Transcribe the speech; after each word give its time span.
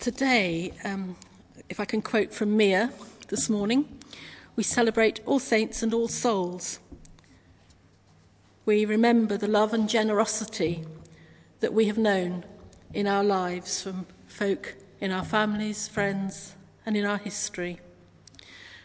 today, 0.00 0.72
um, 0.82 1.14
if 1.68 1.78
I 1.78 1.84
can 1.84 2.00
quote 2.00 2.32
from 2.32 2.56
Mia 2.56 2.90
this 3.28 3.50
morning, 3.50 3.86
we 4.56 4.62
celebrate 4.62 5.20
All 5.26 5.38
Saints 5.38 5.82
and 5.82 5.92
All 5.92 6.08
Souls. 6.08 6.80
We 8.64 8.86
remember 8.86 9.36
the 9.36 9.46
love 9.46 9.74
and 9.74 9.88
generosity 9.88 10.84
that 11.60 11.74
we 11.74 11.84
have 11.84 11.98
known 11.98 12.44
in 12.94 13.06
our 13.06 13.22
lives 13.22 13.82
from 13.82 14.06
folk 14.26 14.74
in 15.00 15.10
our 15.10 15.24
families, 15.24 15.86
friends, 15.86 16.54
and 16.86 16.96
in 16.96 17.04
our 17.04 17.18
history. 17.18 17.78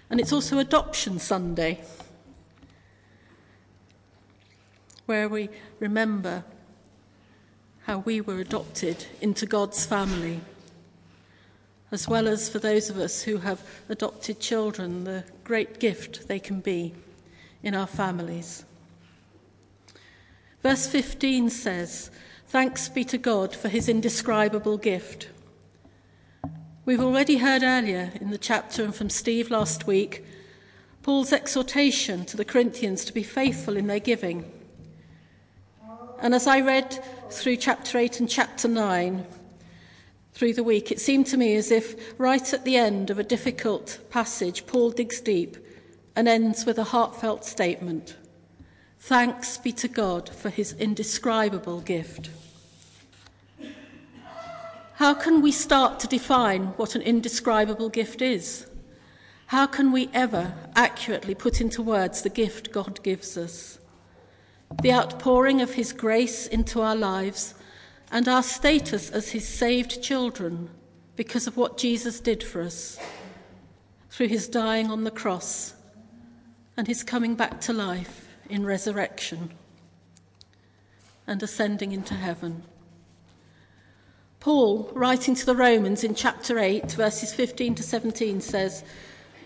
And 0.10 0.20
it's 0.20 0.34
also 0.34 0.60
Adoption 0.60 1.20
Sunday, 1.20 1.82
where 5.06 5.30
we 5.30 5.50
remember 5.80 6.44
how 7.84 8.00
we 8.00 8.20
were 8.20 8.40
adopted 8.40 9.06
into 9.22 9.46
God's 9.46 9.86
family, 9.86 10.42
as 11.96 12.10
well 12.10 12.28
as 12.28 12.50
for 12.50 12.60
those 12.60 12.90
of 12.90 12.98
us 12.98 13.22
who 13.22 13.38
have 13.38 13.66
adopted 13.88 14.38
children, 14.42 15.06
the 15.06 15.24
great 15.46 15.80
gift 15.80 16.28
they 16.28 16.40
can 16.40 16.60
be 16.60 16.94
in 17.64 17.74
our 17.74 17.88
families. 17.88 18.66
Verse 20.62 20.88
15 20.88 21.50
says, 21.50 22.12
Thanks 22.48 22.90
be 22.90 23.06
to 23.06 23.18
God 23.18 23.56
for 23.56 23.70
his 23.70 23.88
indescribable 23.88 24.78
gift. 24.78 25.30
We've 26.84 27.00
already 27.00 27.38
heard 27.38 27.64
earlier 27.64 28.12
in 28.20 28.30
the 28.30 28.38
chapter 28.38 28.84
and 28.84 28.94
from 28.94 29.10
Steve 29.10 29.50
last 29.50 29.88
week 29.88 30.26
Paul's 31.02 31.32
exhortation 31.32 32.26
to 32.26 32.36
the 32.36 32.44
Corinthians 32.44 33.06
to 33.06 33.14
be 33.14 33.24
faithful 33.24 33.78
in 33.78 33.88
their 33.88 34.02
giving. 34.02 34.52
And 36.20 36.36
as 36.36 36.46
I 36.46 36.60
read 36.60 37.02
through 37.30 37.56
chapter 37.56 37.98
8 37.98 38.20
and 38.20 38.30
chapter 38.30 38.68
9 38.68 39.26
through 40.36 40.54
the 40.54 40.64
week, 40.64 40.92
it 40.92 41.00
seemed 41.00 41.26
to 41.28 41.38
me 41.38 41.56
as 41.56 41.72
if 41.72 42.20
right 42.20 42.54
at 42.54 42.66
the 42.66 42.76
end 42.76 43.10
of 43.10 43.18
a 43.18 43.24
difficult 43.24 44.00
passage, 44.10 44.68
Paul 44.68 44.92
digs 44.92 45.22
deep 45.22 45.58
and 46.14 46.28
ends 46.28 46.66
with 46.66 46.78
a 46.78 46.84
heartfelt 46.84 47.44
statement 47.46 48.16
Thanks 49.00 49.58
be 49.58 49.72
to 49.74 49.88
God 49.88 50.30
for 50.30 50.50
his 50.50 50.74
indescribable 50.74 51.80
gift. 51.82 52.32
How 54.96 55.14
can 55.14 55.42
we 55.42 55.52
start 55.52 56.00
to 56.00 56.08
define 56.08 56.68
what 56.78 56.96
an 56.96 57.02
indescribable 57.02 57.90
gift 57.90 58.22
is? 58.22 58.66
How 59.48 59.68
can 59.68 59.92
we 59.92 60.10
ever 60.14 60.54
accurately 60.76 61.36
put 61.36 61.62
into 61.62 61.82
words 61.82 62.22
the 62.24 62.30
gift 62.30 62.72
God 62.72 63.04
gives 63.04 63.38
us? 63.38 63.78
The 64.82 64.92
outpouring 64.92 65.62
of 65.62 65.74
His 65.74 65.94
grace 65.94 66.48
into 66.48 66.82
our 66.82 66.96
lives 66.96 67.54
and 68.12 68.28
our 68.28 68.44
status 68.44 69.10
as 69.10 69.30
His 69.30 69.48
saved 69.48 70.02
children 70.02 70.70
because 71.16 71.48
of 71.48 71.58
what 71.58 71.78
Jesus 71.78 72.20
did 72.20 72.44
for 72.44 72.62
us 72.62 73.00
through 74.10 74.28
His 74.28 74.48
dying 74.48 74.90
on 74.90 75.04
the 75.04 75.12
cross 75.12 75.74
and 76.78 76.88
His 76.88 77.04
coming 77.04 77.36
back 77.36 77.62
to 77.62 77.74
life 77.74 78.28
in 78.50 78.66
resurrection 78.66 79.52
and 81.28 81.42
ascending 81.42 81.92
into 81.92 82.14
heaven. 82.14 82.64
Paul, 84.40 84.92
writing 84.94 85.34
to 85.34 85.46
the 85.46 85.56
Romans 85.56 86.04
in 86.04 86.14
chapter 86.14 86.60
8, 86.60 86.92
verses 86.92 87.34
15 87.34 87.76
to 87.76 87.84
17, 87.84 88.42
says, 88.42 88.84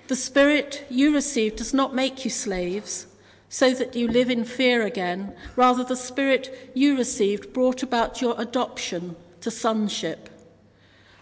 The 0.09 0.15
Spirit 0.15 0.85
you 0.89 1.13
received 1.13 1.55
does 1.55 1.73
not 1.73 1.95
make 1.95 2.25
you 2.25 2.31
slaves, 2.31 3.07
so 3.49 3.73
that 3.73 3.95
you 3.95 4.07
live 4.07 4.29
in 4.29 4.45
fear 4.45 4.83
again. 4.83 5.35
Rather, 5.55 5.83
the 5.83 5.95
Spirit 5.95 6.71
you 6.73 6.95
received 6.95 7.51
brought 7.51 7.83
about 7.83 8.21
your 8.21 8.39
adoption 8.39 9.15
to 9.41 9.51
sonship. 9.51 10.29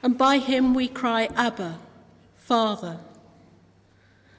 And 0.03 0.17
by 0.17 0.37
him 0.37 0.73
we 0.73 0.87
cry, 0.87 1.29
Abba, 1.35 1.79
Father. 2.35 2.99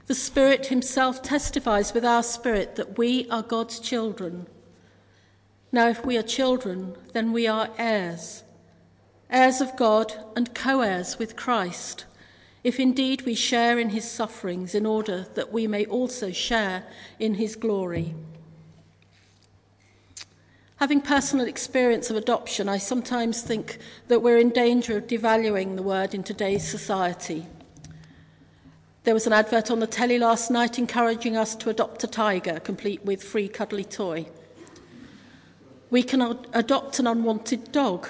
The 0.06 0.14
Spirit 0.14 0.66
Himself 0.66 1.22
testifies 1.22 1.92
with 1.92 2.04
our 2.04 2.22
spirit 2.22 2.76
that 2.76 2.96
we 2.96 3.28
are 3.28 3.42
God's 3.42 3.78
children. 3.80 4.46
Now, 5.70 5.88
if 5.88 6.06
we 6.06 6.16
are 6.16 6.22
children, 6.22 6.96
then 7.12 7.32
we 7.32 7.46
are 7.46 7.68
heirs 7.76 8.44
heirs 9.30 9.60
of 9.60 9.76
God 9.76 10.12
and 10.36 10.54
co 10.54 10.80
heirs 10.80 11.18
with 11.18 11.36
Christ, 11.36 12.04
if 12.64 12.80
indeed 12.80 13.22
we 13.22 13.34
share 13.34 13.78
in 13.78 13.90
his 13.90 14.10
sufferings, 14.10 14.74
in 14.74 14.86
order 14.86 15.26
that 15.34 15.52
we 15.52 15.66
may 15.66 15.84
also 15.86 16.30
share 16.30 16.84
in 17.18 17.34
his 17.34 17.56
glory. 17.56 18.14
Having 20.76 21.00
personal 21.02 21.46
experience 21.46 22.10
of 22.10 22.16
adoption, 22.16 22.68
I 22.68 22.78
sometimes 22.78 23.42
think 23.42 23.78
that 24.06 24.20
we're 24.20 24.38
in 24.38 24.50
danger 24.50 24.96
of 24.96 25.06
devaluing 25.06 25.76
the 25.76 25.82
word 25.82 26.14
in 26.14 26.22
today's 26.22 26.66
society. 26.66 27.46
There 29.04 29.14
was 29.14 29.26
an 29.26 29.32
advert 29.32 29.70
on 29.70 29.80
the 29.80 29.86
telly 29.86 30.18
last 30.18 30.50
night 30.50 30.78
encouraging 30.78 31.36
us 31.36 31.56
to 31.56 31.70
adopt 31.70 32.04
a 32.04 32.06
tiger, 32.06 32.60
complete 32.60 33.04
with 33.04 33.24
free 33.24 33.48
cuddly 33.48 33.84
toy. 33.84 34.26
We 35.90 36.02
can 36.02 36.20
ad- 36.20 36.46
adopt 36.52 36.98
an 36.98 37.06
unwanted 37.06 37.72
dog 37.72 38.08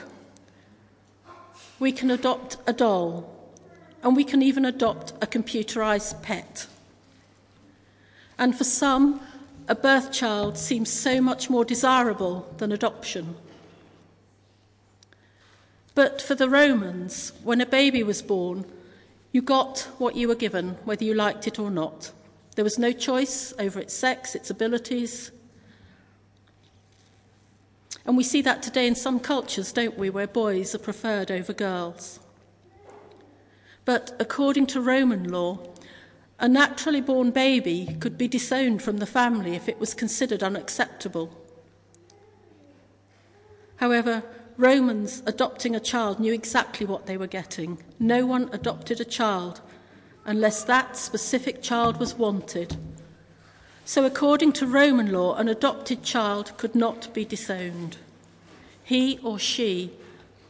we 1.78 1.92
can 1.92 2.10
adopt 2.10 2.56
a 2.66 2.72
doll, 2.72 3.37
and 4.02 4.16
we 4.16 4.24
can 4.24 4.42
even 4.42 4.64
adopt 4.64 5.12
a 5.22 5.26
computerized 5.26 6.22
pet. 6.22 6.66
And 8.38 8.56
for 8.56 8.64
some, 8.64 9.20
a 9.68 9.74
birth 9.74 10.12
child 10.12 10.56
seems 10.56 10.90
so 10.90 11.20
much 11.20 11.50
more 11.50 11.64
desirable 11.64 12.52
than 12.58 12.72
adoption. 12.72 13.36
But 15.94 16.22
for 16.22 16.34
the 16.34 16.48
Romans, 16.48 17.32
when 17.42 17.60
a 17.60 17.66
baby 17.66 18.02
was 18.02 18.22
born, 18.22 18.64
you 19.32 19.42
got 19.42 19.88
what 19.98 20.14
you 20.16 20.28
were 20.28 20.34
given, 20.34 20.78
whether 20.84 21.04
you 21.04 21.14
liked 21.14 21.46
it 21.46 21.58
or 21.58 21.70
not. 21.70 22.12
There 22.54 22.64
was 22.64 22.78
no 22.78 22.92
choice 22.92 23.52
over 23.58 23.80
its 23.80 23.94
sex, 23.94 24.34
its 24.34 24.50
abilities, 24.50 25.32
and 28.08 28.16
we 28.16 28.24
see 28.24 28.40
that 28.40 28.62
today 28.62 28.86
in 28.86 28.94
some 28.94 29.20
cultures, 29.20 29.70
don't 29.70 29.98
we, 29.98 30.08
where 30.08 30.26
boys 30.26 30.74
are 30.74 30.78
preferred 30.78 31.30
over 31.30 31.52
girls. 31.52 32.20
But 33.88 34.14
according 34.20 34.66
to 34.66 34.82
Roman 34.82 35.30
law, 35.30 35.60
a 36.38 36.46
naturally 36.46 37.00
born 37.00 37.30
baby 37.30 37.96
could 38.00 38.18
be 38.18 38.28
disowned 38.28 38.82
from 38.82 38.98
the 38.98 39.06
family 39.06 39.54
if 39.54 39.66
it 39.66 39.80
was 39.80 39.94
considered 39.94 40.42
unacceptable. 40.42 41.34
However, 43.76 44.24
Romans 44.58 45.22
adopting 45.24 45.74
a 45.74 45.80
child 45.80 46.20
knew 46.20 46.34
exactly 46.34 46.84
what 46.84 47.06
they 47.06 47.16
were 47.16 47.26
getting. 47.26 47.82
No 47.98 48.26
one 48.26 48.50
adopted 48.52 49.00
a 49.00 49.06
child 49.06 49.62
unless 50.26 50.64
that 50.64 50.94
specific 50.94 51.62
child 51.62 51.98
was 51.98 52.14
wanted. 52.14 52.76
So, 53.86 54.04
according 54.04 54.52
to 54.52 54.66
Roman 54.66 55.10
law, 55.10 55.34
an 55.36 55.48
adopted 55.48 56.02
child 56.02 56.54
could 56.58 56.74
not 56.74 57.14
be 57.14 57.24
disowned. 57.24 57.96
He 58.84 59.18
or 59.22 59.38
she 59.38 59.92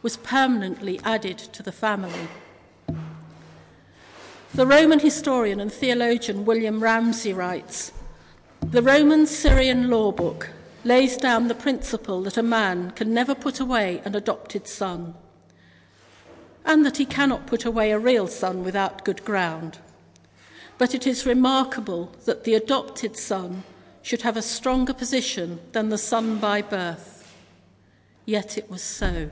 was 0.01 0.17
permanently 0.17 0.99
added 1.05 1.37
to 1.37 1.63
the 1.63 1.71
family. 1.71 2.27
The 4.53 4.65
Roman 4.65 4.99
historian 4.99 5.59
and 5.59 5.71
theologian 5.71 6.43
William 6.43 6.81
Ramsay 6.81 7.33
writes 7.33 7.91
The 8.61 8.81
Roman 8.81 9.27
Syrian 9.27 9.89
law 9.89 10.11
book 10.11 10.49
lays 10.83 11.17
down 11.17 11.47
the 11.47 11.55
principle 11.55 12.23
that 12.23 12.37
a 12.37 12.43
man 12.43 12.91
can 12.91 13.13
never 13.13 13.35
put 13.35 13.59
away 13.59 14.01
an 14.05 14.15
adopted 14.15 14.67
son, 14.67 15.13
and 16.65 16.83
that 16.83 16.97
he 16.97 17.05
cannot 17.05 17.45
put 17.45 17.63
away 17.63 17.91
a 17.91 17.99
real 17.99 18.27
son 18.27 18.63
without 18.63 19.05
good 19.05 19.23
ground. 19.23 19.77
But 20.79 20.95
it 20.95 21.05
is 21.05 21.27
remarkable 21.27 22.11
that 22.25 22.43
the 22.43 22.55
adopted 22.55 23.17
son 23.17 23.63
should 24.01 24.23
have 24.23 24.35
a 24.35 24.41
stronger 24.41 24.93
position 24.93 25.59
than 25.73 25.89
the 25.89 25.97
son 25.97 26.39
by 26.39 26.63
birth. 26.63 27.35
Yet 28.25 28.57
it 28.57 28.69
was 28.69 28.81
so. 28.81 29.29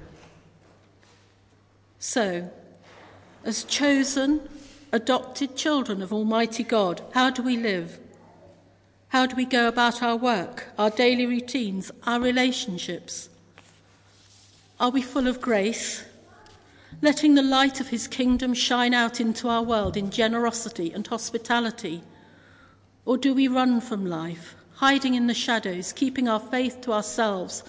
So, 1.97 2.51
as 3.43 3.63
chosen, 3.63 4.47
adopted 4.91 5.55
children 5.55 6.01
of 6.01 6.13
Almighty 6.13 6.63
God, 6.63 7.01
how 7.13 7.29
do 7.29 7.41
we 7.41 7.57
live? 7.57 7.99
How 9.09 9.25
do 9.25 9.35
we 9.35 9.45
go 9.45 9.67
about 9.67 10.03
our 10.03 10.15
work, 10.15 10.67
our 10.77 10.89
daily 10.89 11.25
routines, 11.25 11.91
our 12.05 12.19
relationships? 12.19 13.29
Are 14.79 14.89
we 14.89 15.01
full 15.01 15.27
of 15.27 15.41
grace 15.41 16.03
letting 17.01 17.35
the 17.35 17.43
light 17.43 17.79
of 17.79 17.89
his 17.89 18.07
kingdom 18.07 18.53
shine 18.53 18.93
out 18.93 19.21
into 19.21 19.47
our 19.47 19.63
world 19.63 19.95
in 19.97 20.09
generosity 20.09 20.91
and 20.91 21.05
hospitality? 21.05 22.03
Or 23.05 23.17
do 23.17 23.33
we 23.33 23.47
run 23.47 23.81
from 23.81 24.05
life, 24.05 24.55
hiding 24.75 25.13
in 25.13 25.27
the 25.27 25.33
shadows, 25.33 25.93
keeping 25.93 26.27
our 26.27 26.39
faith 26.39 26.81
to 26.81 26.93
ourselves 26.93 27.63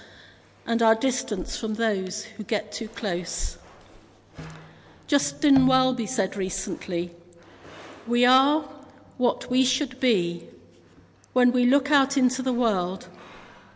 and 0.66 0.82
our 0.82 0.94
distance 0.94 1.56
from 1.58 1.74
those 1.74 2.24
who 2.24 2.44
get 2.44 2.72
too 2.72 2.88
close? 2.88 3.58
Justin 5.08 5.66
Welby 5.66 6.04
said 6.04 6.36
recently, 6.36 7.10
We 8.06 8.26
are 8.26 8.68
what 9.16 9.50
we 9.50 9.64
should 9.64 9.98
be 10.00 10.46
when 11.32 11.50
we 11.50 11.64
look 11.64 11.90
out 11.90 12.18
into 12.18 12.42
the 12.42 12.52
world, 12.52 13.08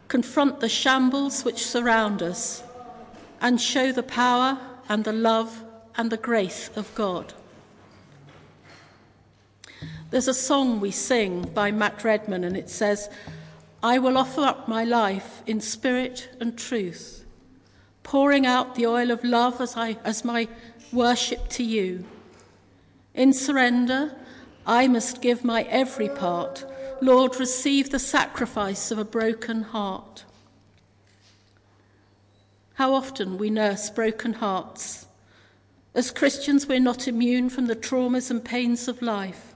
confront 0.09 0.61
the 0.61 0.69
shambles 0.69 1.43
which 1.43 1.65
surround 1.65 2.23
us, 2.23 2.63
and 3.41 3.59
show 3.59 3.93
the 3.93 4.03
power 4.03 4.59
and 4.91 5.05
the 5.05 5.13
love 5.15 5.65
and 5.97 6.13
the 6.13 6.19
grace 6.19 6.69
of 6.77 6.95
God. 6.95 7.33
There's 10.11 10.29
a 10.29 10.35
song 10.35 10.81
we 10.81 10.91
sing 10.91 11.49
by 11.55 11.71
Matt 11.71 12.05
Redman, 12.05 12.45
and 12.45 12.59
it 12.59 12.69
says, 12.69 13.09
I 13.83 13.99
will 13.99 14.19
offer 14.19 14.43
up 14.43 14.69
my 14.69 14.85
life 14.85 15.43
in 15.47 15.63
spirit 15.63 16.29
and 16.41 16.59
truth, 16.59 17.25
pouring 18.03 18.45
out 18.45 18.75
the 18.75 18.87
oil 18.87 19.11
of 19.11 19.25
love 19.25 19.63
as, 19.63 19.79
I, 19.79 19.97
as 20.05 20.27
my 20.27 20.47
worship 20.93 21.49
to 21.51 21.63
you. 21.63 22.05
In 23.15 23.33
surrender, 23.33 24.15
I 24.67 24.89
must 24.89 25.23
give 25.23 25.45
my 25.45 25.63
every 25.65 26.09
part. 26.09 26.65
Lord, 27.01 27.39
receive 27.41 27.91
the 27.91 27.99
sacrifice 27.99 28.91
of 28.91 28.99
a 28.99 29.05
broken 29.05 29.63
heart. 29.63 30.25
How 32.75 32.95
often 32.95 33.39
we 33.39 33.51
nurse 33.51 33.91
broken 33.91 34.35
hearts. 34.35 35.07
As 35.95 36.11
Christians, 36.11 36.67
we're 36.67 36.81
not 36.81 37.07
immune 37.07 37.51
from 37.51 37.67
the 37.67 37.77
traumas 37.77 38.31
and 38.31 38.43
pains 38.43 38.89
of 38.89 39.03
life. 39.03 39.55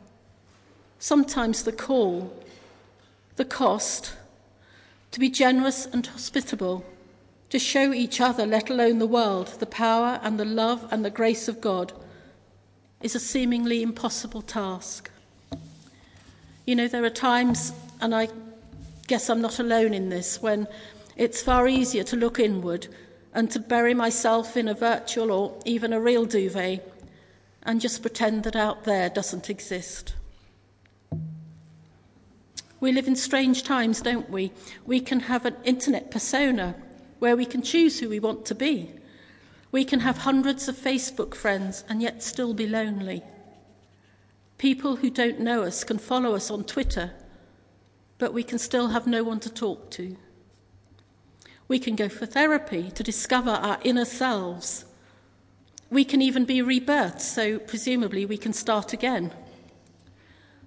Sometimes 0.99 1.63
the 1.63 1.73
call, 1.73 2.33
the 3.37 3.45
cost, 3.45 4.15
to 5.13 5.21
be 5.21 5.31
generous 5.31 5.87
and 5.87 6.07
hospitable, 6.07 6.85
to 7.57 7.61
show 7.61 7.91
each 7.91 8.21
other, 8.21 8.45
let 8.45 8.69
alone 8.69 8.99
the 8.99 9.07
world, 9.07 9.47
the 9.61 9.65
power 9.65 10.21
and 10.23 10.39
the 10.39 10.45
love 10.45 10.87
and 10.91 11.03
the 11.03 11.11
grace 11.11 11.49
of 11.49 11.59
God 11.59 11.91
is 13.01 13.15
a 13.15 13.19
seemingly 13.19 13.81
impossible 13.83 14.43
task. 14.43 15.11
You 16.67 16.77
know, 16.77 16.87
there 16.87 17.03
are 17.03 17.09
times, 17.09 17.73
and 18.03 18.15
I 18.15 18.29
guess 19.07 19.31
I'm 19.31 19.41
not 19.41 19.59
alone 19.59 19.95
in 19.95 20.11
this, 20.11 20.43
when 20.43 20.69
it's 21.17 21.41
far 21.41 21.67
easier 21.67 22.05
to 22.05 22.17
look 22.17 22.39
inward 22.39 22.89
and 23.33 23.51
to 23.53 23.59
bury 23.59 23.95
myself 23.95 24.55
in 24.55 24.69
a 24.69 24.75
virtual 24.75 25.33
or 25.33 25.59
even 25.65 25.95
a 25.95 26.01
real 26.01 26.27
duvet 26.27 26.87
and 27.63 27.81
just 27.81 28.03
pretend 28.03 28.45
that 28.45 28.55
out 28.55 28.85
there 28.85 29.09
doesn't 29.09 29.49
exist. 29.49 30.13
We 32.81 32.93
live 32.93 33.09
in 33.09 33.17
strange 33.17 33.63
times, 33.63 34.03
don't 34.03 34.29
we? 34.29 34.53
We 34.85 35.01
can 35.01 35.21
have 35.21 35.47
an 35.47 35.57
internet 35.65 36.11
persona 36.11 36.75
where 37.19 37.37
we 37.37 37.47
can 37.47 37.63
choose 37.63 38.01
who 38.01 38.09
we 38.09 38.21
want 38.21 38.45
to 38.47 38.55
be. 38.55 38.91
We 39.73 39.85
can 39.85 40.01
have 40.01 40.19
hundreds 40.19 40.69
of 40.69 40.77
Facebook 40.77 41.35
friends 41.35 41.85
and 41.89 42.01
yet 42.01 42.23
still 42.23 42.55
be 42.55 42.67
lonely. 42.67 43.23
People 44.59 44.97
who 44.97 45.11
don't 45.11 45.41
know 45.41 45.63
us 45.63 45.85
can 45.85 45.99
follow 45.99 46.35
us 46.35 46.51
on 46.51 46.65
Twitter, 46.65 47.13
but 48.19 48.33
we 48.33 48.43
can 48.43 48.59
still 48.59 48.89
have 48.89 49.07
no 49.07 49.23
one 49.23 49.41
to 49.41 49.51
talk 49.51 49.91
to. 49.91 50.17
We 51.69 51.79
can 51.79 51.97
go 51.97 52.09
for 52.09 52.27
therapy 52.27 52.91
to 52.93 53.03
discover 53.03 53.51
our 53.51 53.79
inner 53.83 54.05
selves. 54.05 54.85
We 55.91 56.05
can 56.05 56.23
even 56.23 56.45
be 56.45 56.61
rebirthed, 56.61 57.21
so 57.21 57.59
presumably 57.59 58.25
we 58.25 58.39
can 58.39 58.53
start 58.53 58.93
again. 58.93 59.33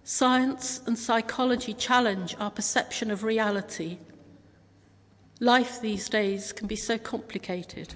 Science 0.04 0.82
and 0.86 0.98
psychology 0.98 1.74
challenge 1.74 2.36
our 2.40 2.52
perception 2.52 3.12
of 3.12 3.24
reality. 3.24 3.98
Life 5.40 5.80
these 5.80 6.10
days 6.10 6.52
can 6.52 6.68
be 6.68 6.76
so 6.76 6.98
complicated. 6.98 7.96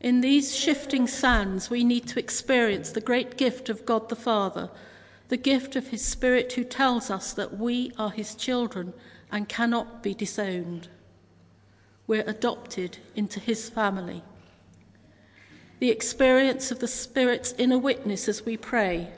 In 0.00 0.22
these 0.22 0.56
shifting 0.56 1.06
sands, 1.06 1.68
we 1.68 1.84
need 1.84 2.06
to 2.08 2.18
experience 2.18 2.90
the 2.90 3.02
great 3.02 3.36
gift 3.36 3.68
of 3.68 3.84
God 3.84 4.08
the 4.08 4.16
Father, 4.16 4.70
the 5.28 5.36
gift 5.36 5.76
of 5.76 5.88
His 5.88 6.02
Spirit 6.02 6.54
who 6.54 6.64
tells 6.64 7.10
us 7.10 7.34
that 7.34 7.58
we 7.58 7.92
are 7.98 8.10
His 8.10 8.34
children 8.34 8.94
and 9.30 9.48
cannot 9.48 10.02
be 10.02 10.14
disowned. 10.14 10.88
We're 12.06 12.28
adopted 12.28 12.96
into 13.14 13.38
His 13.38 13.68
family. 13.68 14.22
The 15.78 15.90
experience 15.90 16.70
of 16.70 16.78
the 16.78 16.88
Spirit's 16.88 17.54
inner 17.58 17.78
witness 17.78 18.28
as 18.28 18.46
we 18.46 18.56
pray, 18.56 19.10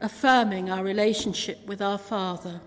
affirming 0.00 0.68
our 0.68 0.82
relationship 0.82 1.64
with 1.66 1.80
our 1.80 1.98
Father. 1.98 2.60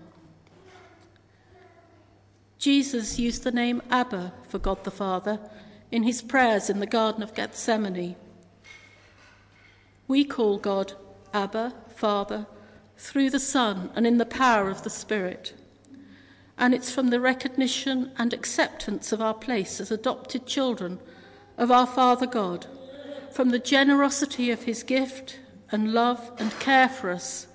Jesus 2.58 3.18
used 3.18 3.44
the 3.44 3.52
name 3.52 3.82
Abba 3.90 4.32
for 4.48 4.58
God 4.58 4.84
the 4.84 4.90
Father 4.90 5.38
in 5.90 6.02
his 6.02 6.22
prayers 6.22 6.70
in 6.70 6.80
the 6.80 6.86
Garden 6.86 7.22
of 7.22 7.34
Gethsemane. 7.34 8.16
We 10.08 10.24
call 10.24 10.58
God 10.58 10.94
Abba, 11.32 11.74
Father, 11.94 12.46
through 12.96 13.30
the 13.30 13.40
Son 13.40 13.90
and 13.94 14.06
in 14.06 14.18
the 14.18 14.26
power 14.26 14.70
of 14.70 14.82
the 14.82 14.90
Spirit. 14.90 15.54
And 16.56 16.72
it's 16.72 16.92
from 16.92 17.08
the 17.10 17.20
recognition 17.20 18.12
and 18.16 18.32
acceptance 18.32 19.12
of 19.12 19.20
our 19.20 19.34
place 19.34 19.80
as 19.80 19.90
adopted 19.90 20.46
children 20.46 21.00
of 21.58 21.70
our 21.70 21.86
Father 21.86 22.26
God, 22.26 22.66
from 23.30 23.50
the 23.50 23.58
generosity 23.58 24.50
of 24.50 24.62
his 24.62 24.82
gift 24.82 25.40
and 25.70 25.92
love 25.92 26.30
and 26.38 26.58
care 26.60 26.88
for 26.88 27.10
us, 27.10 27.48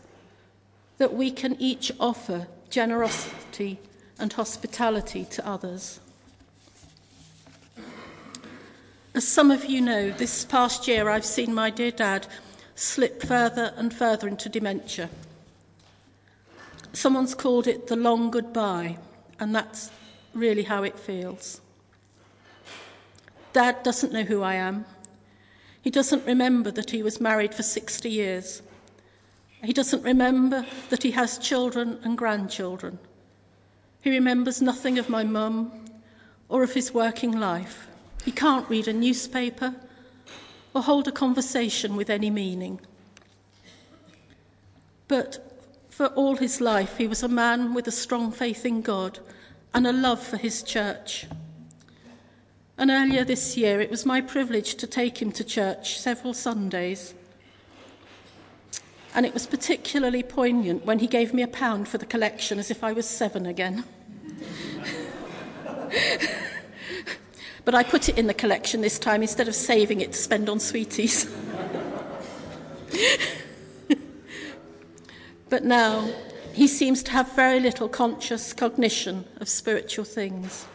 that 0.98 1.14
we 1.14 1.32
can 1.32 1.56
each 1.60 1.92
offer 2.00 2.48
generosity 2.70 3.80
and 4.20 4.34
hospitality 4.34 5.26
to 5.32 5.48
others. 5.48 6.00
As 9.16 9.28
some 9.28 9.50
of 9.52 9.66
you 9.66 9.82
know, 9.82 10.12
this 10.12 10.46
past 10.46 10.88
year 10.88 11.10
I've 11.10 11.26
seen 11.26 11.54
my 11.54 11.70
dear 11.70 11.92
dad 11.92 12.28
slip 12.76 13.22
further 13.24 13.74
and 13.76 13.94
further 13.94 14.28
into 14.28 14.50
dementia. 14.50 15.10
Someone's 16.94 17.36
called 17.36 17.68
it 17.68 17.88
the 17.88 17.96
long 17.96 18.32
goodbye, 18.32 18.98
and 19.40 19.54
that's 19.54 19.92
really 20.34 20.64
how 20.64 20.84
it 20.84 20.98
feels. 20.98 21.62
Dad 23.54 23.84
doesn't 23.84 24.14
know 24.14 24.24
who 24.24 24.42
I 24.42 24.56
am. 24.56 24.86
He 25.82 25.90
doesn't 25.90 26.26
remember 26.26 26.72
that 26.72 26.92
he 26.92 27.04
was 27.04 27.20
married 27.20 27.54
for 27.54 27.64
60 27.64 28.10
years. 28.10 28.62
He 29.64 29.74
doesn't 29.74 30.04
remember 30.04 30.66
that 30.90 31.04
he 31.04 31.12
has 31.12 31.38
children 31.38 32.00
and 32.04 32.18
grandchildren. 32.18 33.00
He 34.02 34.10
remembers 34.10 34.62
nothing 34.62 34.98
of 34.98 35.10
my 35.10 35.24
mum 35.24 35.86
or 36.48 36.64
of 36.64 36.74
his 36.74 36.94
working 36.94 37.40
life. 37.40 37.88
He 38.24 38.32
can't 38.32 38.70
read 38.70 38.88
a 38.88 38.94
newspaper 38.94 39.76
or 40.74 40.84
hold 40.84 41.08
a 41.08 41.12
conversation 41.12 41.96
with 41.96 42.10
any 42.10 42.30
meaning. 42.30 42.80
But 45.08 45.50
for 45.90 46.08
all 46.08 46.38
his 46.38 46.62
life, 46.62 46.98
he 46.98 47.08
was 47.08 47.24
a 47.24 47.28
man 47.28 47.74
with 47.74 47.88
a 47.88 47.92
strong 47.92 48.32
faith 48.32 48.66
in 48.66 48.82
God 48.82 49.20
and 49.74 49.86
a 49.86 49.92
love 49.92 50.22
for 50.22 50.38
his 50.38 50.64
church. 50.64 51.26
And 52.78 52.90
earlier 52.90 53.26
this 53.26 53.58
year, 53.58 53.82
it 53.82 53.92
was 53.92 54.06
my 54.06 54.22
privilege 54.22 54.76
to 54.76 54.88
take 54.88 55.22
him 55.22 55.34
to 55.34 55.44
church 55.44 56.00
several 56.00 56.34
Sundays. 56.34 57.14
And 59.14 59.26
it 59.26 59.34
was 59.34 59.48
particularly 59.48 60.24
poignant 60.24 60.86
when 60.86 61.00
he 61.00 61.08
gave 61.08 61.34
me 61.34 61.42
a 61.42 61.48
pound 61.48 61.88
for 61.88 61.98
the 61.98 62.06
collection 62.06 62.60
as 62.60 62.70
if 62.70 62.84
I 62.84 62.94
was 62.94 63.08
seven 63.08 63.46
again. 63.46 63.84
But 67.70 67.76
I 67.76 67.84
put 67.84 68.10
it 68.10 68.18
in 68.18 68.26
the 68.26 68.34
collection 68.34 68.82
this 68.82 68.98
time 68.98 69.22
instead 69.22 69.48
of 69.48 69.54
saving 69.54 70.02
it 70.02 70.14
to 70.14 70.18
spend 70.18 70.50
on 70.50 70.60
sweeties. 70.60 71.32
but 75.50 75.64
now 75.64 76.12
he 76.52 76.68
seems 76.68 77.04
to 77.04 77.12
have 77.12 77.32
very 77.34 77.60
little 77.60 77.88
conscious 77.88 78.54
cognition 78.54 79.24
of 79.40 79.48
spiritual 79.48 80.04
things. 80.04 80.66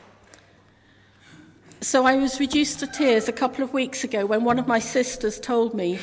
So 1.81 2.07
I 2.07 2.15
was 2.15 2.39
reduced 2.39 2.79
to 2.79 2.87
tears 2.87 3.29
a 3.29 3.33
couple 3.33 3.65
of 3.65 3.75
weeks 3.75 4.05
ago 4.05 4.25
when 4.25 4.45
one 4.45 4.61
of 4.61 4.69
my 4.69 4.79
sisters 4.79 5.41
told 5.41 5.75
me 5.75 5.99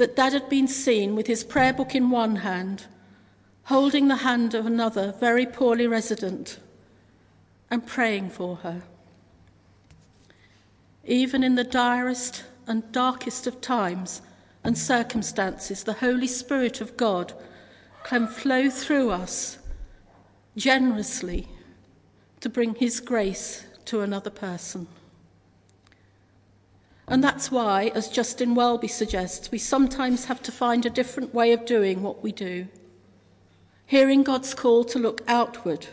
that 0.00 0.16
Dad 0.16 0.32
had 0.32 0.48
been 0.48 0.66
seen 0.66 1.14
with 1.14 1.26
his 1.26 1.44
prayer 1.44 1.74
book 1.74 1.94
in 1.94 2.08
one 2.08 2.36
hand, 2.36 2.86
holding 3.64 4.08
the 4.08 4.16
hand 4.16 4.54
of 4.54 4.64
another 4.64 5.12
very 5.20 5.44
poorly 5.44 5.86
resident, 5.86 6.58
and 7.70 7.86
praying 7.86 8.30
for 8.30 8.56
her. 8.56 8.80
Even 11.04 11.44
in 11.44 11.54
the 11.54 11.64
direst 11.64 12.44
and 12.66 12.90
darkest 12.92 13.46
of 13.46 13.60
times 13.60 14.22
and 14.64 14.78
circumstances, 14.78 15.84
the 15.84 15.92
Holy 15.92 16.26
Spirit 16.26 16.80
of 16.80 16.96
God 16.96 17.34
can 18.02 18.26
flow 18.26 18.70
through 18.70 19.10
us 19.10 19.58
generously 20.56 21.46
to 22.40 22.48
bring 22.48 22.74
His 22.74 23.00
grace 23.00 23.66
to 23.84 24.00
another 24.00 24.30
person. 24.30 24.86
And 27.10 27.24
that's 27.24 27.50
why, 27.50 27.90
as 27.92 28.08
Justin 28.08 28.54
Welby 28.54 28.86
suggests, 28.86 29.50
we 29.50 29.58
sometimes 29.58 30.26
have 30.26 30.40
to 30.44 30.52
find 30.52 30.86
a 30.86 30.90
different 30.90 31.34
way 31.34 31.52
of 31.52 31.66
doing 31.66 32.02
what 32.02 32.22
we 32.22 32.30
do. 32.30 32.68
Hearing 33.84 34.22
God's 34.22 34.54
call 34.54 34.84
to 34.84 34.98
look 34.98 35.20
outward 35.26 35.88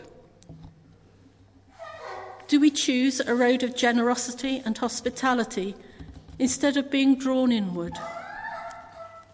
do 2.46 2.58
we 2.58 2.70
choose 2.70 3.20
a 3.20 3.34
road 3.34 3.62
of 3.62 3.76
generosity 3.76 4.62
and 4.64 4.78
hospitality 4.78 5.74
instead 6.38 6.78
of 6.78 6.90
being 6.90 7.18
drawn 7.18 7.52
inward, 7.52 7.92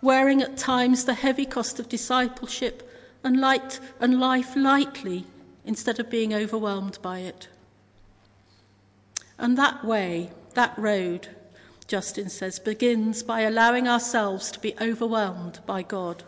wearing 0.03 0.43
at 0.43 0.57
times 0.57 1.05
the 1.05 1.15
heavy 1.15 1.47
cost 1.47 1.79
of 1.79 1.89
discipleship 1.89 2.91
and 3.23 3.41
light 3.41 3.79
and 4.01 4.19
life 4.19 4.57
lightly 4.57 5.25
instead 5.65 6.01
of 6.01 6.11
being 6.11 6.35
overwhelmed 6.35 6.99
by 7.03 7.21
it? 7.21 7.47
And 9.39 9.57
that 9.59 9.85
way, 9.85 10.33
that 10.55 10.77
road, 10.77 11.29
Justin 11.87 12.29
says, 12.29 12.59
begins 12.59 13.23
by 13.23 13.41
allowing 13.41 13.87
ourselves 13.87 14.51
to 14.51 14.59
be 14.59 14.75
overwhelmed 14.81 15.61
by 15.67 15.83
God. 15.83 16.25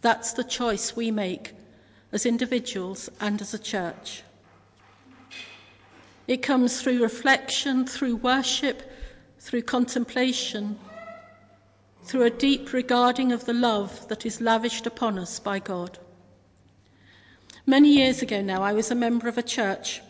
That's 0.00 0.32
the 0.32 0.44
choice 0.44 0.94
we 0.94 1.10
make 1.10 1.52
as 2.12 2.26
individuals 2.26 3.08
and 3.20 3.40
as 3.40 3.54
a 3.54 3.58
church. 3.58 4.22
It 6.26 6.42
comes 6.42 6.80
through 6.80 7.02
reflection, 7.02 7.86
through 7.86 8.16
worship, 8.16 8.90
through 9.38 9.62
contemplation, 9.62 10.78
through 12.04 12.22
a 12.22 12.30
deep 12.30 12.72
regarding 12.72 13.32
of 13.32 13.46
the 13.46 13.54
love 13.54 14.08
that 14.08 14.24
is 14.24 14.40
lavished 14.40 14.86
upon 14.86 15.18
us 15.18 15.38
by 15.38 15.58
God. 15.58 15.98
Many 17.66 17.94
years 17.94 18.20
ago 18.20 18.42
now, 18.42 18.62
I 18.62 18.72
was 18.72 18.90
a 18.90 18.94
member 18.94 19.26
of 19.26 19.38
a 19.38 19.42
church 19.42 20.02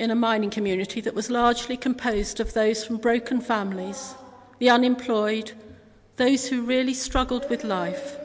in 0.00 0.10
a 0.10 0.14
mining 0.14 0.48
community 0.48 1.02
that 1.02 1.14
was 1.14 1.28
largely 1.28 1.76
composed 1.76 2.40
of 2.40 2.54
those 2.54 2.82
from 2.82 2.96
broken 2.96 3.38
families, 3.38 4.14
the 4.58 4.70
unemployed, 4.70 5.52
those 6.16 6.48
who 6.48 6.62
really 6.62 6.94
struggled 6.94 7.48
with 7.50 7.64
life. 7.64 8.16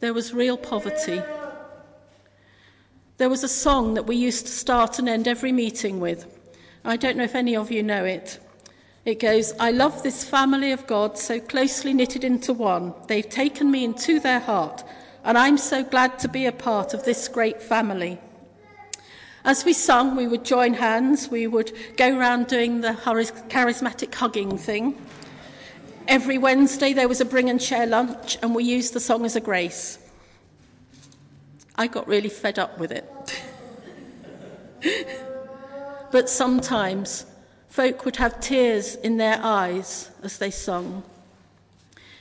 There 0.00 0.12
was 0.12 0.34
real 0.34 0.56
poverty. 0.56 1.22
There 3.18 3.28
was 3.28 3.44
a 3.44 3.48
song 3.48 3.94
that 3.94 4.08
we 4.08 4.16
used 4.16 4.46
to 4.46 4.52
start 4.52 4.98
and 4.98 5.08
end 5.08 5.28
every 5.28 5.52
meeting 5.52 6.00
with. 6.00 6.26
I 6.84 6.96
don't 6.96 7.16
know 7.16 7.22
if 7.22 7.36
any 7.36 7.54
of 7.54 7.70
you 7.70 7.84
know 7.84 8.04
it. 8.04 8.40
It 9.04 9.20
goes, 9.20 9.52
I 9.60 9.70
love 9.70 10.02
this 10.02 10.24
family 10.24 10.72
of 10.72 10.88
God 10.88 11.16
so 11.16 11.38
closely 11.38 11.94
knitted 11.94 12.24
into 12.24 12.52
one. 12.52 12.94
They've 13.06 13.28
taken 13.28 13.70
me 13.70 13.84
into 13.84 14.18
their 14.18 14.40
heart, 14.40 14.82
and 15.22 15.38
I'm 15.38 15.56
so 15.56 15.84
glad 15.84 16.18
to 16.18 16.28
be 16.28 16.46
a 16.46 16.52
part 16.52 16.94
of 16.94 17.04
this 17.04 17.28
great 17.28 17.62
family. 17.62 18.18
As 19.44 19.62
we 19.66 19.74
sung, 19.74 20.16
we 20.16 20.26
would 20.26 20.42
join 20.42 20.72
hands, 20.72 21.28
we 21.28 21.46
would 21.46 21.72
go 21.98 22.16
around 22.16 22.46
doing 22.46 22.80
the 22.80 22.92
charismatic 22.92 24.14
hugging 24.14 24.56
thing. 24.56 24.98
Every 26.08 26.38
Wednesday, 26.38 26.94
there 26.94 27.08
was 27.08 27.20
a 27.20 27.26
bring 27.26 27.50
and 27.50 27.60
share 27.60 27.86
lunch, 27.86 28.38
and 28.40 28.54
we 28.54 28.64
used 28.64 28.94
the 28.94 29.00
song 29.00 29.26
as 29.26 29.36
a 29.36 29.40
grace. 29.40 29.98
I 31.76 31.88
got 31.88 32.08
really 32.08 32.30
fed 32.30 32.58
up 32.58 32.78
with 32.78 32.90
it. 32.90 33.42
but 36.10 36.30
sometimes 36.30 37.26
folk 37.68 38.06
would 38.06 38.16
have 38.16 38.40
tears 38.40 38.94
in 38.94 39.18
their 39.18 39.38
eyes 39.42 40.10
as 40.22 40.38
they 40.38 40.50
sung. 40.50 41.02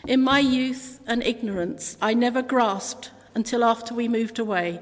In 0.06 0.22
my 0.22 0.40
youth 0.40 1.00
and 1.08 1.24
ignorance, 1.24 1.98
I 2.02 2.14
never 2.14 2.42
grasped 2.42 3.12
until 3.34 3.64
after 3.64 3.94
we 3.94 4.10
moved 4.10 4.40
away 4.40 4.82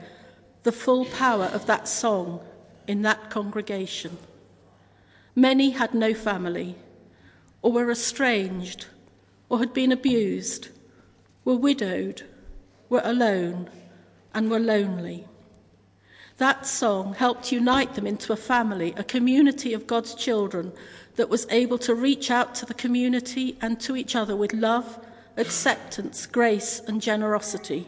the 0.64 0.72
full 0.72 1.06
power 1.06 1.46
of 1.46 1.66
that 1.66 1.88
song 1.88 2.40
in 2.88 3.02
that 3.02 3.30
congregation. 3.30 4.18
Many 5.36 5.72
had 5.72 5.94
no 5.94 6.14
family, 6.14 6.76
or 7.62 7.72
were 7.72 7.90
estranged, 7.90 8.88
or 9.50 9.60
had 9.60 9.74
been 9.74 9.92
abused, 9.92 10.70
were 11.46 11.56
widowed, 11.56 12.24
were 12.90 13.02
alone 13.04 13.70
and 14.34 14.52
were 14.52 14.60
lonely. 14.60 15.26
That 16.38 16.66
song 16.66 17.14
helped 17.14 17.52
unite 17.52 17.94
them 17.96 18.08
into 18.08 18.34
a 18.34 18.38
family, 18.38 18.94
a 18.98 19.04
community 19.04 19.74
of 19.74 19.88
God's 19.88 20.16
children 20.16 20.74
that 21.16 21.30
was 21.30 21.46
able 21.50 21.78
to 21.80 21.94
reach 21.94 22.32
out 22.32 22.56
to 22.56 22.66
the 22.66 22.74
community 22.74 23.58
and 23.62 23.80
to 23.82 23.96
each 23.96 24.16
other 24.16 24.36
with 24.36 24.54
love, 24.54 25.00
acceptance, 25.38 26.26
grace, 26.26 26.80
and 26.88 27.02
generosity. 27.02 27.88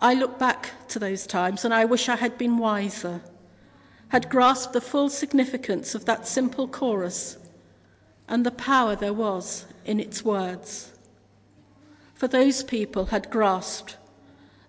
I 0.00 0.12
look 0.12 0.38
back 0.38 0.72
to 0.88 0.98
those 0.98 1.26
times 1.26 1.64
and 1.64 1.72
I 1.72 1.86
wish 1.86 2.08
I 2.08 2.16
had 2.16 2.36
been 2.36 2.58
wiser, 2.58 3.22
had 4.08 4.28
grasped 4.28 4.74
the 4.74 4.80
full 4.80 5.08
significance 5.08 5.94
of 5.94 6.04
that 6.04 6.28
simple 6.28 6.68
chorus 6.68 7.38
and 8.28 8.44
the 8.44 8.50
power 8.50 8.94
there 8.94 9.14
was 9.14 9.64
in 9.84 9.98
its 9.98 10.22
words. 10.22 10.92
For 12.14 12.28
those 12.28 12.62
people 12.62 13.06
had 13.06 13.30
grasped 13.30 13.96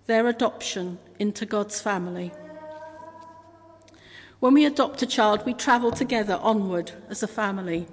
their 0.06 0.26
adoption 0.26 0.98
into 1.18 1.44
God's 1.44 1.80
family. 1.80 2.32
When 4.40 4.54
we 4.54 4.64
adopt 4.64 5.02
a 5.02 5.06
child, 5.06 5.44
we 5.44 5.52
travel 5.52 5.90
together 5.90 6.38
onward 6.40 6.92
as 7.10 7.22
a 7.22 7.28
family. 7.28 7.86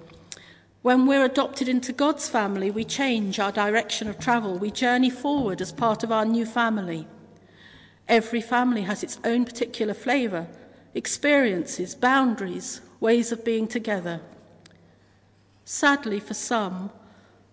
When 0.84 1.08
we're 1.08 1.26
adopted 1.26 1.68
into 1.68 1.92
God's 1.92 2.30
family, 2.30 2.70
we 2.70 2.86
change 2.86 3.40
our 3.40 3.52
direction 3.52 4.08
of 4.08 4.20
travel. 4.20 4.58
We 4.58 4.72
journey 4.72 5.10
forward 5.10 5.60
as 5.60 5.72
part 5.72 6.04
of 6.04 6.12
our 6.12 6.24
new 6.24 6.46
family. 6.46 7.08
Every 8.08 8.42
family 8.42 8.84
has 8.84 9.04
its 9.04 9.20
own 9.24 9.46
particular 9.46 9.94
flavour, 9.94 10.48
experiences, 10.94 11.96
boundaries, 11.96 12.82
ways 13.00 13.32
of 13.32 13.44
being 13.44 13.68
together. 13.68 14.22
Sadly, 15.64 16.20
for 16.20 16.34
some, 16.34 16.92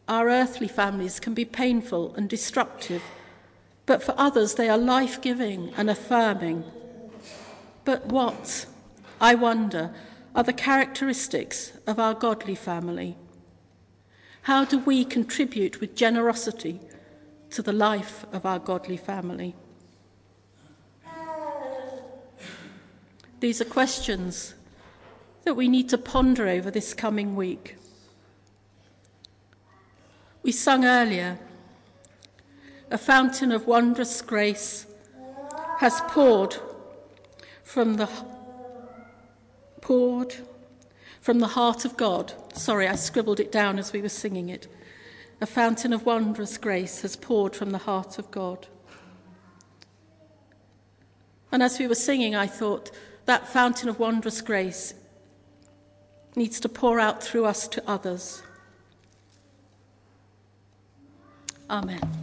our 0.09 0.28
earthly 0.28 0.68
families 0.68 1.18
can 1.21 1.35
be 1.35 1.44
painful 1.44 2.14
and 2.14 2.28
destructive 2.28 3.02
but 3.87 4.02
for 4.02 4.14
others 4.16 4.54
they 4.54 4.68
are 4.68 4.78
life 4.78 5.21
giving 5.21 5.73
and 5.76 5.90
affirming. 5.90 6.64
But 7.85 8.06
what, 8.06 8.66
I 9.21 9.35
wonder, 9.35 9.92
are 10.35 10.44
the 10.44 10.52
characteristics 10.52 11.73
of 11.87 11.99
our 11.99 12.14
godly 12.14 12.54
family? 12.54 13.16
How 14.42 14.64
do 14.64 14.78
we 14.78 15.04
contribute 15.04 15.80
with 15.80 15.97
generosity 15.97 16.80
to 17.50 17.62
the 17.62 17.73
life 17.73 18.25
of 18.32 18.47
our 18.47 18.59
godly 18.59 18.97
family? 18.97 19.54
These 23.43 23.61
are 23.61 23.65
questions 23.65 24.55
that 25.43 25.55
we 25.55 25.67
need 25.67 25.89
to 25.89 25.99
ponder 25.99 26.47
over 26.47 26.71
this 26.71 26.95
coming 26.95 27.35
week. 27.35 27.77
We 30.45 30.53
sung 30.53 30.85
earlier 30.85 31.41
a 32.89 32.97
fountain 32.97 33.51
of 33.51 33.67
wondrous 33.67 34.23
grace 34.23 34.87
has 35.81 36.01
poured 36.03 36.55
from 37.65 37.97
the 37.97 38.09
poured 39.81 40.37
from 41.21 41.41
the 41.41 41.49
heart 41.49 41.85
of 41.85 41.97
God. 41.97 42.33
Sorry, 42.55 42.87
I 42.87 42.95
scribbled 42.95 43.41
it 43.41 43.51
down 43.51 43.77
as 43.81 43.93
we 43.93 44.01
were 44.01 44.09
singing 44.09 44.51
it. 44.51 44.69
A 45.41 45.47
fountain 45.47 45.93
of 45.93 46.07
wondrous 46.07 46.59
grace 46.59 47.03
has 47.03 47.17
poured 47.17 47.57
from 47.57 47.71
the 47.71 47.79
heart 47.79 48.21
of 48.21 48.31
God. 48.31 48.69
And 51.51 51.61
as 51.61 51.81
we 51.81 51.89
were 51.89 51.97
singing, 51.97 52.37
I 52.37 52.47
thought 52.47 52.93
that 53.26 53.49
fountain 53.49 53.88
of 53.88 53.99
wondrous 53.99 54.41
grace 54.41 54.95
needs 56.35 56.61
to 56.61 56.69
pour 56.69 56.99
out 56.99 57.23
through 57.23 57.45
us 57.45 57.69
to 57.69 57.83
others. 57.88 58.43
Amen. 61.69 62.22